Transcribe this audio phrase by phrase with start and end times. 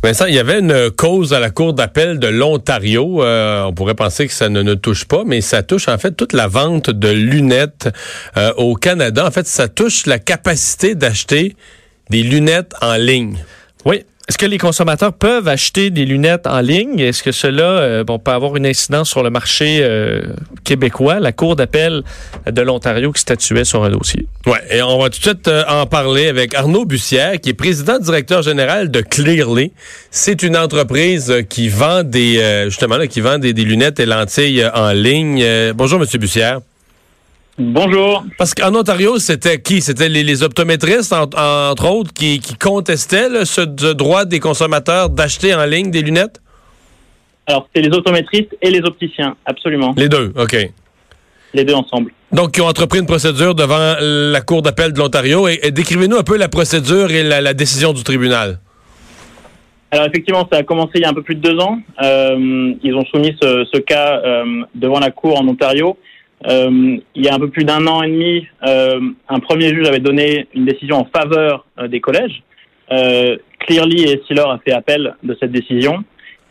[0.00, 3.24] Vincent, il y avait une cause à la Cour d'appel de l'Ontario.
[3.24, 6.12] Euh, on pourrait penser que ça ne, ne touche pas, mais ça touche en fait
[6.12, 7.88] toute la vente de lunettes
[8.36, 9.26] euh, au Canada.
[9.26, 11.56] En fait, ça touche la capacité d'acheter
[12.10, 13.38] des lunettes en ligne.
[13.84, 16.98] Oui, est-ce que les consommateurs peuvent acheter des lunettes en ligne?
[16.98, 20.20] Est-ce que cela euh, bon, peut avoir une incidence sur le marché euh,
[20.64, 21.18] québécois?
[21.18, 22.02] La Cour d'appel
[22.46, 24.26] de l'Ontario qui statuait sur un dossier.
[24.44, 27.54] Ouais, et on va tout de suite euh, en parler avec Arnaud Bussière, qui est
[27.54, 29.72] président directeur général de Clearly.
[30.10, 34.66] C'est une entreprise qui vend des justement là, qui vend des, des, lunettes et lentilles
[34.74, 35.72] en ligne.
[35.72, 36.60] bonjour, Monsieur Bussière.
[37.58, 38.24] Bonjour.
[38.38, 39.80] Parce qu'en Ontario, c'était qui?
[39.80, 43.62] C'était les, optométristes, entre autres, qui, contestaient ce,
[43.92, 46.40] droit des consommateurs d'acheter en ligne des lunettes?
[47.48, 49.92] Alors, c'était les optométristes et les opticiens, absolument.
[49.96, 50.56] Les deux, OK.
[51.54, 52.12] Les deux ensemble.
[52.30, 55.48] Donc, qui ont entrepris une procédure devant la Cour d'appel de l'Ontario.
[55.48, 58.60] Et, décrivez-nous un peu la procédure et la, décision du tribunal.
[59.90, 61.78] Alors, effectivement, ça a commencé il y a un peu plus de deux ans.
[62.02, 65.96] Euh, ils ont soumis ce, cas euh, devant la Cour en Ontario.
[66.46, 69.88] Euh, il y a un peu plus d'un an et demi, euh, un premier juge
[69.88, 72.42] avait donné une décision en faveur euh, des collèges.
[72.92, 76.04] Euh, Clearly et Sillor a fait appel de cette décision.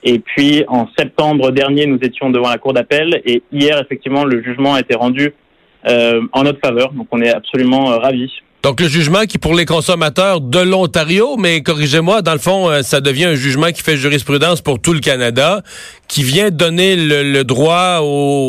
[0.04, 4.44] Et puis en septembre dernier, nous étions devant la cour d'appel et hier, effectivement, le
[4.44, 5.34] jugement a été rendu
[5.86, 6.92] en notre faveur.
[6.92, 8.32] Donc on est absolument ravis.
[8.64, 12.82] Donc le jugement qui pour les consommateurs de l'Ontario, mais corrigez-moi, dans le fond, euh,
[12.82, 15.62] ça devient un jugement qui fait jurisprudence pour tout le Canada,
[16.08, 18.02] qui vient donner le, droit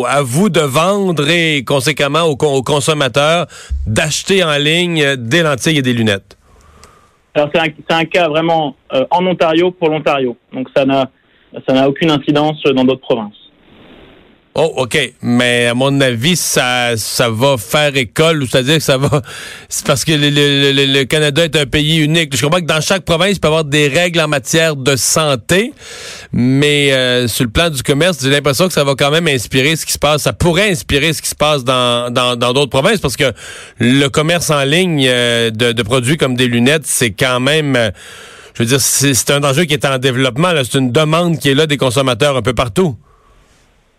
[0.08, 3.46] à vous de vendre et conséquemment aux, consommateurs
[3.86, 6.36] d'acheter en ligne des lentilles et des lunettes.
[7.34, 12.60] Alors c'est un, cas vraiment euh, en Ontario pour l'Ontario, donc ça n'a aucune incidence
[12.64, 13.47] dans d'autres provinces.
[14.54, 15.12] Oh, OK.
[15.22, 19.22] Mais à mon avis, ça, ça va faire école, c'est-à-dire que ça va.
[19.68, 22.36] C'est parce que le, Canada est un pays unique.
[22.36, 24.96] Je comprends que dans chaque province, il peut y avoir des règles en matière de
[24.96, 25.72] santé,
[26.32, 29.76] mais euh, sur le plan du commerce, j'ai l'impression que ça va quand même inspirer
[29.76, 30.22] ce qui se passe.
[30.22, 33.32] Ça pourrait inspirer ce qui se passe dans dans d'autres provinces parce que
[33.78, 37.76] le commerce en ligne euh, de, de, produits comme des lunettes, c'est quand même.
[37.76, 37.91] Euh,
[38.54, 40.50] je veux dire, c'est un enjeu qui est en développement.
[40.65, 42.97] C'est une demande qui est là des consommateurs un peu partout.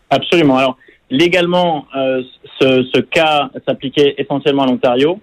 [0.09, 0.57] Absolument.
[0.57, 0.77] Alors,
[1.09, 2.21] légalement, euh,
[2.59, 5.19] ce, cas s'appliquait essentiellement à l'Ontario.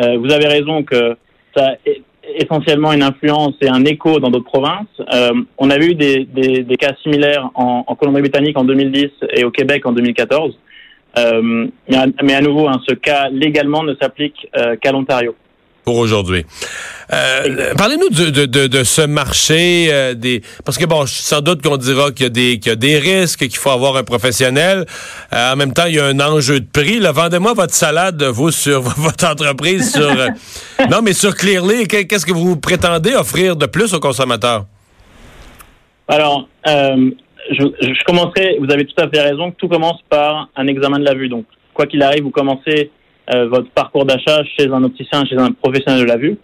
[0.00, 1.16] Euh, vous avez raison que
[1.56, 1.74] ça a
[2.36, 4.86] essentiellement une influence et un écho dans d'autres provinces.
[5.12, 9.86] Euh, on avait eu des, cas similaires en, en Colombie-Britannique en 2010 et au Québec
[9.86, 10.58] en 2014.
[11.16, 11.66] Euh,
[12.22, 14.48] mais à nouveau, hein, ce cas légalement ne s'applique
[14.80, 15.34] qu'à l'Ontario
[15.88, 16.44] pour aujourd'hui.
[17.14, 21.78] Euh, Parlez-nous de, de, de, ce marché euh, des parce que bon, sans doute qu'on
[21.78, 24.84] dira qu'il y a des qu'il y a des risques, qu'il faut avoir un professionnel.
[25.32, 27.00] Euh, en même temps, il y a un enjeu de prix.
[27.00, 30.14] Vendez-moi votre salade, vous sur votre entreprise sur
[30.90, 31.88] non mais sur Clearly.
[31.88, 34.66] Qu'est-ce que vous prétendez offrir de plus aux consommateurs?
[36.06, 36.48] Alors.
[37.50, 41.04] Je, je commencerai, vous avez tout à fait raison, tout commence par un examen de
[41.06, 41.30] la vue.
[41.30, 42.90] Donc, quoi qu'il arrive, vous commencez
[43.30, 46.38] votre parcours d'achat chez un opticien, chez un professionnel de la vue.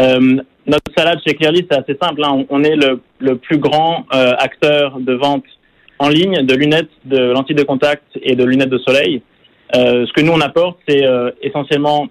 [0.00, 2.22] Euh, notre salade chez Clearly, c'est assez simple.
[2.24, 2.44] Hein.
[2.48, 5.44] On, est le, le, plus grand euh, acteur de vente
[5.98, 9.22] en ligne de lunettes, de lentilles de contact et de lunettes de soleil.
[9.74, 12.08] Euh, ce que nous on apporte, c'est euh, essentiellement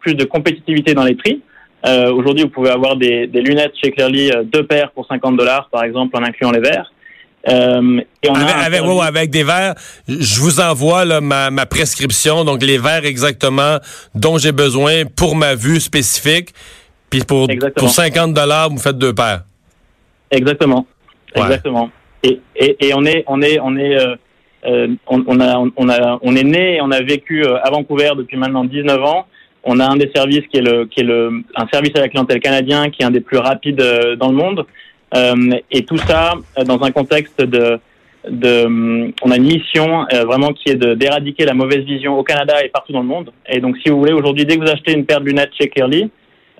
[0.00, 1.42] plus de compétitivité dans les prix.
[1.86, 5.82] Aujourd'hui, vous pouvez avoir des, des lunettes chez Clearly deux paires pour 50 dollars, par
[5.82, 6.92] exemple, en incluant les verres.
[7.48, 9.74] Euh, et on avec, a avec, des verres,
[10.06, 13.78] je vous envoie là, ma, ma, prescription, donc les verres exactement
[14.14, 16.52] dont j'ai besoin pour ma vue spécifique.
[17.08, 19.42] Puis pour, pour 50 dollars, vous faites deux paires.
[20.30, 20.86] Exactement.
[21.34, 21.90] Exactement.
[22.22, 24.14] Et, et, et, on est, on est, on est, euh,
[24.66, 28.10] euh on, on, a, on a, on est né, on a vécu euh, à Vancouver
[28.16, 29.26] depuis maintenant 19 ans.
[29.64, 32.08] On a un des services qui est le, qui est le, un service à la
[32.08, 33.82] clientèle canadien qui est un des plus rapides
[34.18, 34.66] dans le monde.
[35.14, 37.80] Euh, et tout ça euh, dans un contexte de,
[38.28, 42.64] de, on a une mission euh, vraiment qui est d'éradiquer la mauvaise vision au Canada
[42.64, 43.32] et partout dans le monde.
[43.48, 45.68] Et donc, si vous voulez, aujourd'hui, dès que vous achetez une paire de lunettes chez
[45.68, 46.10] Clearly,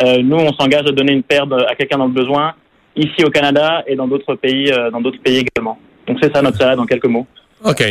[0.03, 2.55] euh, nous, on s'engage à donner une paire à quelqu'un dans le besoin,
[2.97, 5.78] ici au Canada et dans d'autres pays, euh, dans d'autres pays également.
[6.07, 7.27] Donc, c'est ça notre salade en quelques mots.
[7.65, 7.84] OK.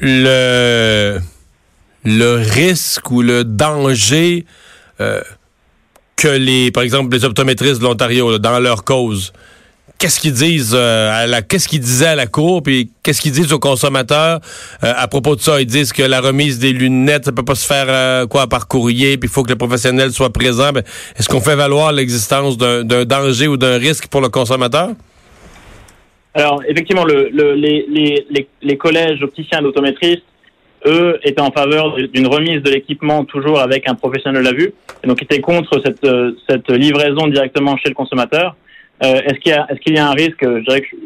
[0.00, 1.18] le,
[2.04, 4.44] le risque ou le danger
[6.72, 9.32] par exemple, les optométristes de l'Ontario, dans leur cause,
[9.98, 13.32] qu'est-ce qu'ils disent euh, à la qu'est-ce qu'ils disaient à la cour puis qu'est-ce qu'ils
[13.32, 14.40] disent aux consommateurs
[14.82, 15.60] euh, à propos de ça?
[15.60, 18.68] Ils disent que la remise des lunettes ça peut pas se faire euh, quoi par
[18.68, 20.72] courrier puis il faut que le professionnel soit présent.
[20.72, 20.82] Ben,
[21.16, 24.90] est-ce qu'on fait valoir l'existence d'un danger ou d'un risque pour le consommateur?
[26.34, 30.24] Alors effectivement le, le les, collèges opticiens d'optométristes
[30.86, 34.72] eux étaient en faveur d'une remise de l'équipement toujours avec un professionnel de la vue,
[35.02, 38.56] et donc étaient contre cette, euh, cette livraison directement chez le consommateur.
[39.00, 40.96] est-ce qu'il y a, est-ce qu'il y a un risque Je dirais que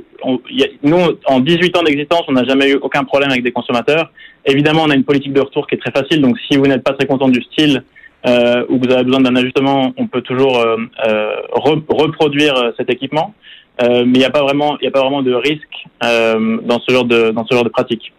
[0.83, 4.11] nous, en 18 ans d'existence, on n'a jamais eu aucun problème avec des consommateurs.
[4.45, 6.21] Évidemment, on a une politique de retour qui est très facile.
[6.21, 7.85] Donc, si vous n'êtes pas très content du style
[8.27, 10.77] euh, ou que vous avez besoin d'un ajustement, on peut toujours euh,
[11.07, 13.35] euh reproduire euh, cet équipement.
[13.81, 16.93] Euh, mais il n'y a pas vraiment, il a pas vraiment de risque dans ce
[16.93, 18.13] genre de dans ce genre de pratique.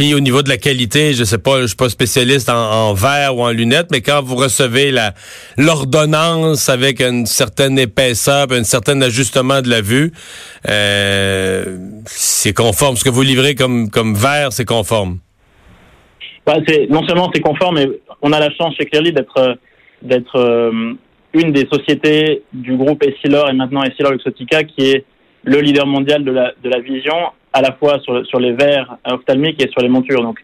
[0.00, 3.42] Au niveau de la qualité, je sais pas, je suis pas spécialiste en, verre ou
[3.42, 4.94] en lunettes, mais quand vous recevez
[5.58, 10.10] l'ordonnance avec une certaine épaisseur, un certain ajustement de la vue,
[10.70, 11.76] euh,
[12.06, 12.96] c'est conforme.
[12.96, 15.18] Ce que vous livrez comme comme verre, c'est conforme.
[16.46, 17.88] Bah, c'est non seulement c'est conforme, mais
[18.22, 19.58] on a la chance chez Clearly d'être
[20.00, 20.94] d'être euh,
[21.34, 25.04] une des sociétés du groupe Essilor et maintenant Essilor Luxottica qui est
[25.44, 27.16] le leader mondial de la, de la vision,
[27.52, 30.22] à la fois sur, sur les verres ophtalmiques et sur les montures.
[30.22, 30.38] Donc,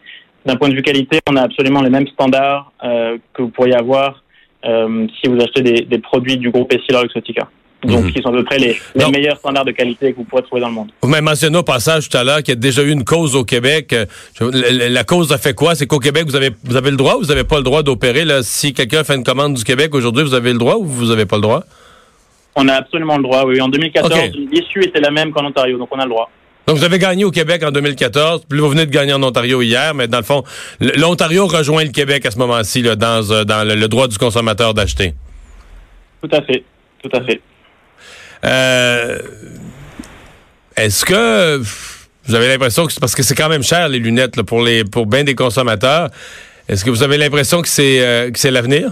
[0.45, 3.75] d'un point de vue qualité, on a absolument les mêmes standards euh, que vous pourriez
[3.75, 4.23] avoir
[4.65, 7.47] euh, si vous achetez des, des produits du groupe Essilor Luxottica.
[7.83, 8.11] Donc, mhm.
[8.11, 10.61] qui sont à peu près les, les meilleurs standards de qualité que vous pourrez trouver
[10.61, 10.89] dans le monde.
[11.01, 13.35] Vous m'avez mentionné au passage tout à l'heure qu'il y a déjà eu une cause
[13.35, 13.93] au Québec.
[13.93, 14.05] Euh,
[14.89, 15.75] la, cause a fait quoi?
[15.75, 17.83] C'est qu'au Québec, vous avez, vous avez le droit ou vous n'avez pas le droit
[17.83, 18.25] d'opérer?
[18.41, 21.27] Si quelqu'un fait une commande du Québec aujourd'hui, vous avez le droit ou vous n'avez
[21.27, 21.63] pas le droit?
[22.55, 23.61] On a absolument le droit, oui.
[23.61, 26.31] En 2014, l'issue était la même qu'en Ontario, donc on a le droit.
[26.67, 29.61] Donc, vous avez gagné au Québec en 2014, puis vous venez de gagner en Ontario
[29.61, 30.43] hier, mais dans le fond,
[30.81, 35.13] l'Ontario rejoint le Québec à ce moment-ci, dans, euh, dans le, droit du consommateur d'acheter.
[36.21, 36.65] Tout à fait,
[37.01, 37.39] tout à fait.
[38.43, 39.17] Euh,
[40.75, 41.61] est-ce que
[42.25, 44.83] vous avez l'impression que c'est parce que c'est quand même cher les lunettes pour les
[44.83, 46.09] pour bien des consommateurs,
[46.67, 48.91] est-ce que vous avez l'impression que c'est euh, que c'est l'avenir?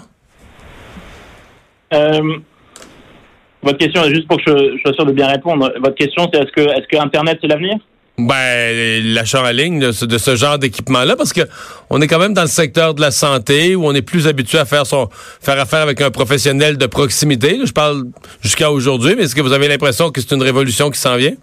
[3.66, 6.52] Votre question, juste pour que je, sois sûr de bien répondre, votre question, c'est est-ce
[6.52, 7.76] que, est-ce que Internet, c'est l'avenir?
[8.18, 11.42] Ben, l'achat en ligne de ce, genre d'équipement-là, parce que
[11.90, 14.58] on est quand même dans le secteur de la santé où on est plus habitué
[14.58, 15.10] à faire son
[15.42, 17.60] faire affaire avec un professionnel de proximité.
[17.66, 18.04] je parle
[18.42, 21.34] jusqu'à aujourd'hui, mais est-ce que vous avez l'impression que c'est une révolution qui s'en vient?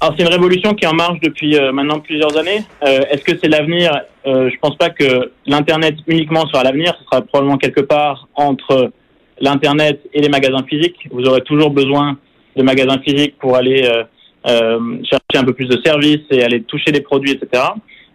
[0.00, 2.64] Alors c'est une révolution qui en marche depuis euh, maintenant plusieurs années.
[2.82, 4.00] Euh, est-ce que c'est l'avenir?
[4.26, 6.96] Euh, Je pense pas que l'internet uniquement sera l'avenir.
[6.98, 8.90] Ce sera probablement quelque part entre
[9.40, 11.08] l'Internet et les magasins physiques.
[11.10, 12.18] Vous aurez toujours besoin
[12.56, 14.04] de magasins physiques pour aller euh,
[14.46, 17.62] euh, chercher un peu plus de services et aller toucher des produits, etc.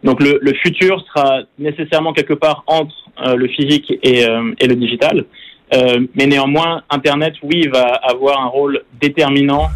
[0.03, 4.67] Donc le, le futur sera nécessairement quelque part entre euh, le physique et, euh, et
[4.67, 5.25] le digital.
[6.15, 9.67] mais néanmoins, Internet, oui, va avoir un rôle déterminant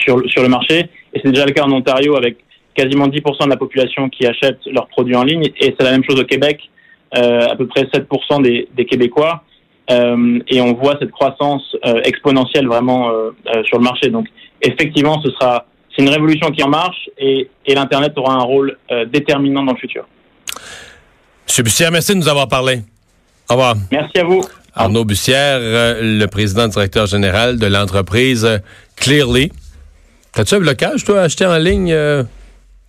[0.00, 0.86] sur, sur le marché.
[1.12, 2.36] Et c'est déjà le cas en Ontario avec
[2.74, 5.48] quasiment 10% de la population qui achète leurs produits en ligne.
[5.60, 6.70] Et c'est la même chose au Québec.
[7.12, 9.42] à peu près 7% des, des Québécois
[9.90, 13.30] euh, et on voit cette croissance euh, exponentielle vraiment euh,
[13.64, 14.10] sur le marché.
[14.10, 14.26] Donc
[14.62, 15.66] effectivement, ce sera
[15.96, 18.76] c'est une révolution qui en marche et, et l'internet aura un rôle
[19.10, 20.06] déterminant dans le futur.
[21.48, 22.82] Monsieur Bussière, merci de nous avoir parlé.
[23.48, 23.76] Au revoir.
[23.90, 24.42] Merci à vous.
[24.74, 28.46] Arnaud Bussière, le président directeur général de l'entreprise
[28.96, 29.50] Clearly.
[30.34, 31.96] T'as-tu un blocage, toi, à acheter en ligne?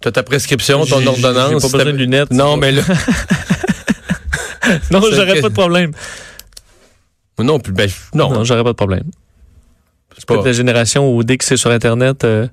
[0.01, 1.63] T'as ta prescription, ton ordonnance?
[1.63, 2.31] J'ai pas besoin de lunettes.
[2.31, 2.81] Non, mais là...
[4.91, 5.93] non, j'aurais pas de problème.
[7.39, 8.31] Non, plus, ben, non.
[8.31, 9.03] Non, j'aurais pas de problème.
[10.17, 12.47] C'est pas la génération où dès que c'est sur Internet, euh,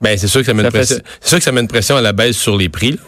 [0.00, 0.98] ben, c'est sûr que ça met une pression.
[1.20, 2.92] C'est sûr que ça met une pression à la baisse sur les prix.
[2.92, 2.98] Là.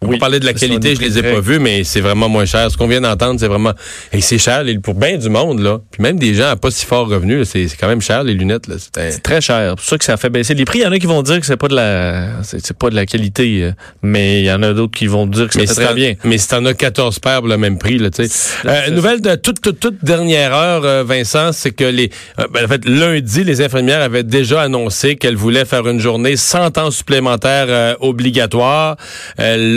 [0.00, 2.70] Pour parler de la qualité, je les ai pas vus, mais c'est vraiment moins cher.
[2.70, 3.72] Ce qu'on vient d'entendre, c'est vraiment.
[4.12, 5.80] Et c'est cher pour bien du monde, là.
[5.90, 8.64] Puis même des gens à pas si fort revenu, c'est quand même cher, les lunettes.
[8.92, 9.70] C'est très cher.
[9.70, 10.80] C'est pour ça que ça fait baisser les prix.
[10.80, 12.94] Il y en a qui vont dire que c'est pas de la c'est pas de
[12.94, 15.94] la qualité, euh, mais il y en a d'autres qui vont dire que c'est très
[15.94, 16.14] bien.
[16.24, 18.52] Mais si t'en as 14 paires pour le même prix, là, tu sais.
[18.66, 22.10] Euh, nouvelle de toute, toute, toute dernière heure, euh, Vincent, c'est que les.
[22.36, 26.70] Ben, en fait, lundi, les infirmières avaient déjà annoncé qu'elles voulaient faire une journée sans
[26.70, 28.96] temps supplémentaire obligatoire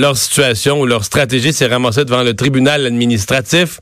[0.05, 3.79] leur situation ou leur stratégie s'est ramassée devant le tribunal administratif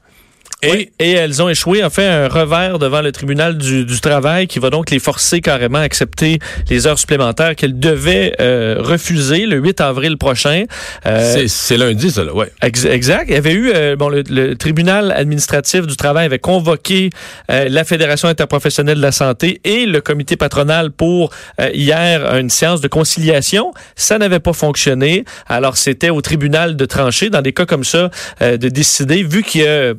[0.63, 4.48] et, et, elles ont échoué, en fait, un revers devant le tribunal du, du, travail
[4.48, 6.39] qui va donc les forcer carrément à accepter
[6.70, 10.63] les heures supplémentaires qu'elles devaient euh, refuser le 8 avril prochain.
[11.05, 12.51] Euh, c'est lundi, ça, là, ouais.
[12.62, 13.25] exact.
[13.27, 17.10] Il y avait eu, euh, bon, le, le, tribunal administratif du travail avait convoqué
[17.51, 21.32] euh, la Fédération interprofessionnelle de la santé et le comité patronal pour
[21.74, 23.74] hier une séance de conciliation.
[23.96, 25.25] Ça n'avait pas fonctionné.
[25.48, 28.10] Alors, c'était au tribunal de trancher, dans des cas comme ça,
[28.41, 29.93] de décider, vu qu'il y a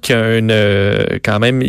[0.00, 1.62] qui a une, euh, quand même,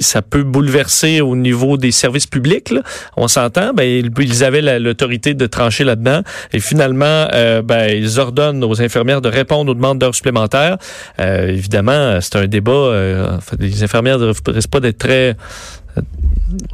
[0.00, 2.70] ça peut bouleverser au niveau des services publics.
[2.70, 2.82] Là.
[3.16, 6.22] On s'entend, ben ils, avaient l'autorité de trancher là-dedans.
[6.52, 10.78] Et finalement, euh, ben, ils ordonnent aux infirmières de répondre aux demandes d'heures supplémentaires.
[11.20, 12.92] Euh, évidemment, c'est un débat.
[13.58, 15.36] les infirmières ne risquent pas d'être très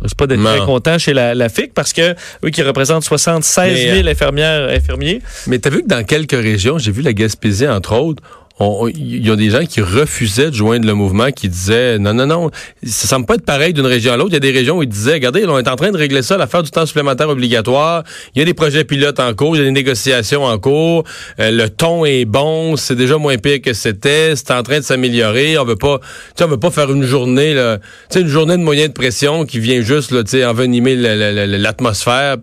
[0.04, 3.94] c'est pas d'être très content chez la, la, FIC parce que eux qui représentent 76
[3.96, 5.22] 000 infirmières infirmiers.
[5.46, 8.22] Mais tu as vu que dans quelques régions, j'ai vu la Gaspésie entre autres,
[8.60, 12.26] il y a des gens qui refusaient de joindre le mouvement, qui disaient non, non,
[12.26, 12.50] non,
[12.84, 14.30] ça semble pas être pareil d'une région à l'autre.
[14.30, 16.22] Il y a des régions où ils disaient, regardez, on est en train de régler
[16.22, 18.04] ça, l'affaire du temps supplémentaire obligatoire.
[18.34, 21.02] Il y a des projets pilotes en cours, il y a des négociations en cours.
[21.40, 24.84] Euh, le ton est bon, c'est déjà moins pire que c'était, c'est en train de
[24.84, 25.58] s'améliorer.
[25.58, 25.98] On veut pas,
[26.40, 27.78] on veut pas faire une journée, là,
[28.14, 32.36] une journée de moyens de pression qui vient juste, là, tu sais, envenimer l'atmosphère.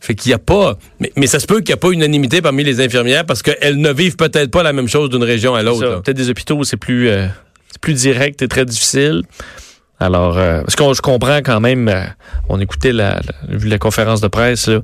[0.00, 2.42] Fait qu'il y a pas, mais, mais ça se peut qu'il n'y a pas unanimité
[2.42, 5.62] parmi les infirmières parce qu'elles ne vivent peut-être pas la même chose d'une région à
[5.62, 6.00] l'autre.
[6.02, 7.26] Peut-être des hôpitaux où c'est plus, euh,
[7.80, 9.22] plus direct et très difficile.
[10.00, 12.04] Alors, euh, parce que je comprends quand même, euh,
[12.48, 14.80] on écoutait la, vu la conférence de presse, là,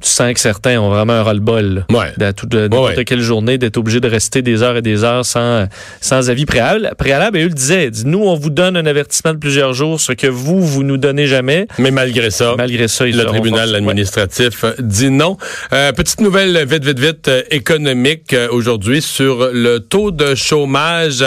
[0.00, 2.12] tu sens que certains ont vraiment un ras-le-bol ouais.
[2.18, 5.66] de, de, de, quelle journée d'être obligé de rester des heures et des heures sans,
[6.00, 6.94] sans avis préalable.
[6.98, 7.38] préalable.
[7.38, 10.26] Et eux le disaient, nous, on vous donne un avertissement de plusieurs jours, ce que
[10.26, 11.66] vous, vous nous donnez jamais.
[11.78, 15.36] Mais malgré ça, malgré ça le tribunal administratif dit non.
[15.72, 21.24] Euh, petite nouvelle vite, vite, vite euh, économique euh, aujourd'hui sur le taux de chômage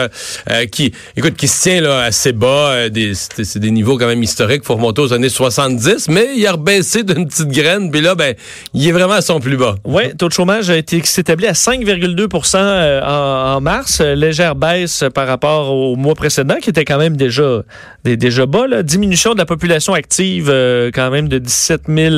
[0.71, 2.87] qui, écoute, qui se tient là assez bas.
[3.43, 4.63] c'est des niveaux quand même historiques.
[4.63, 7.91] faut remonter aux années 70, mais il a rebaissé d'une petite graine.
[7.91, 8.35] Puis là, ben,
[8.73, 9.75] il est vraiment à son plus bas.
[9.85, 15.03] Oui, taux de chômage a été établi à 5,2% euh, en, mars, euh, légère baisse
[15.13, 17.63] par rapport au mois précédent qui était quand même déjà
[18.03, 18.67] déjà bas.
[18.67, 18.83] Là.
[18.83, 22.15] Diminution de la population active euh, quand même de 17 000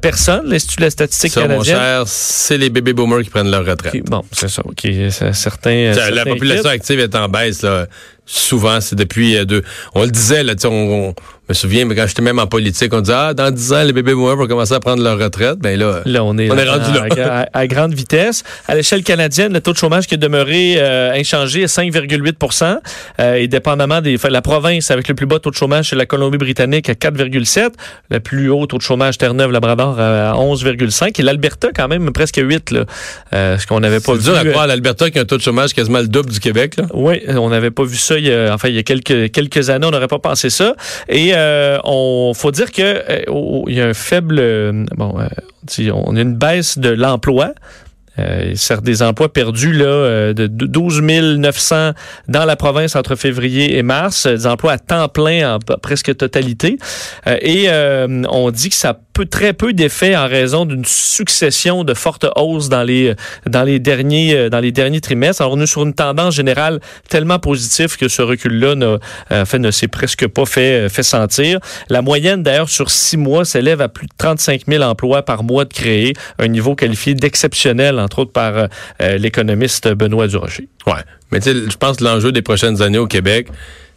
[0.00, 1.76] personnes, l'Institut de la statistique ça, canadienne.
[1.76, 4.04] Mon cher, c'est les bébés boomers qui prennent leur retraite.
[4.06, 4.62] bon, c'est ça.
[4.64, 4.88] OK,
[5.32, 7.62] certains, La population active est en baisse.
[7.62, 7.86] Là.
[8.26, 9.62] Souvent, c'est depuis deux.
[9.94, 11.14] On le disait, là, on, on
[11.50, 13.92] me souviens, mais quand j'étais même en politique, on disait, ah, dans 10 ans, les
[13.92, 15.58] bébés boomers vont commencer à prendre leur retraite.
[15.58, 17.48] Ben là, là on est, on est rendu là.
[17.52, 18.44] À, grande vitesse.
[18.68, 22.78] À l'échelle canadienne, le taux de chômage qui est demeuré euh, inchangé à 5,8%
[23.18, 26.06] euh, et dépendamment des la province avec le plus bas taux de chômage, c'est la
[26.06, 27.70] Colombie-Britannique à 4,7
[28.10, 32.70] le plus haut taux de chômage Terre-Neuve-Labrador à 11,5 et l'Alberta quand même presque 8
[32.70, 32.84] là,
[33.32, 34.20] euh, ce qu'on n'avait pas vu.
[34.22, 36.38] C'est dur à croire l'Alberta qui a un taux de chômage quasiment le double du
[36.38, 36.76] Québec.
[36.76, 36.84] Là.
[36.92, 39.70] Oui, on n'avait pas vu ça il y a, enfin il y a quelques quelques
[39.70, 40.74] années, on n'aurait pas pensé ça
[41.08, 45.14] et euh, on faut dire que euh, il y a un faible euh, bon
[45.92, 47.54] on a une baisse de l'emploi
[48.20, 51.92] euh, des emplois perdus là, euh, de 12 900
[52.28, 56.78] dans la province entre février et mars, des emplois à temps plein en presque totalité.
[57.26, 61.84] Euh, et euh, on dit que ça peut très peu d'effet en raison d'une succession
[61.84, 63.14] de fortes hausses dans les
[63.46, 65.42] dans les derniers dans les derniers trimestres.
[65.42, 69.70] Alors on est sur une tendance générale tellement positive que ce recul-là n'a fait ne
[69.70, 71.58] s'est presque pas fait fait sentir.
[71.88, 75.64] La moyenne d'ailleurs sur six mois s'élève à plus de 35 000 emplois par mois
[75.64, 80.68] de créer, un niveau qualifié d'exceptionnel entre autres par euh, l'économiste Benoît Durocher.
[80.86, 83.48] Ouais, mais tu je pense que l'enjeu des prochaines années au Québec,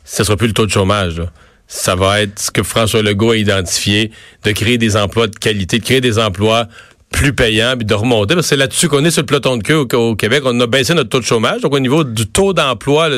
[0.03, 1.21] ce sera plus le taux de chômage.
[1.67, 4.11] Ça va être ce que François Legault a identifié,
[4.43, 6.67] de créer des emplois de qualité, de créer des emplois
[7.13, 8.35] plus payants, puis de remonter.
[8.41, 10.43] C'est là-dessus qu'on est sur le peloton de queue au, Québec.
[10.45, 11.61] On a baissé notre taux de chômage.
[11.61, 13.09] Donc, au niveau du taux d'emploi,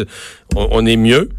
[0.55, 1.29] on, est mieux.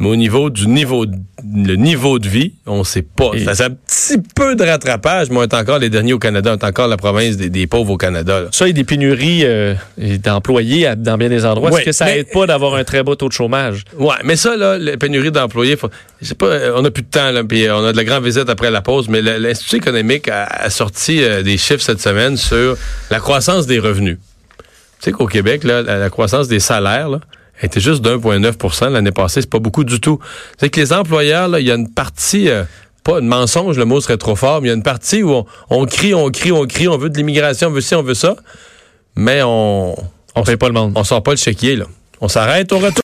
[0.00, 1.06] Mais au niveau du niveau,
[1.42, 3.32] le niveau de vie, on sait pas.
[3.44, 6.52] Ça, c'est un petit peu de rattrapage, mais on est encore les derniers au Canada.
[6.54, 8.44] On est encore la province des, pauvres au Canada.
[8.52, 9.74] Ça, il y a des pénuries euh,
[10.22, 11.70] d'employés dans bien des endroits.
[11.70, 13.84] Est-ce que ça aide pas d'avoir un très bas taux de chômage?
[13.98, 15.88] Ouais, mais ça, là, les pénuries d'employés, pas,
[16.76, 18.82] on n'a plus de temps, là, puis on a de la grande visite après la
[18.82, 22.76] pause, mais l'Institut économique a, sorti euh, des chiffres cette semaine sur
[23.10, 24.18] la croissance des revenus.
[25.00, 27.20] Tu sais qu'au Québec, là, la, croissance des salaires, là,
[27.62, 29.40] était juste d'1,9 l'année passée.
[29.40, 30.18] C'est pas beaucoup du tout.
[30.58, 32.64] C'est que les employeurs, il y a une partie, euh,
[33.04, 35.44] pas de mensonge, le mot serait trop fort, mais il y a une partie où
[35.70, 38.14] on, crie, on crie, on crie, on veut de l'immigration, on veut ci, on veut
[38.14, 38.36] ça,
[39.16, 39.94] mais on...
[40.34, 40.92] On paye pas le monde.
[40.94, 41.86] On sort pas le chéquier, là.
[42.20, 42.94] On s'arrête, au retour.